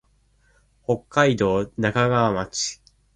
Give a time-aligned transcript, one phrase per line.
[0.83, 2.81] 北海道中川町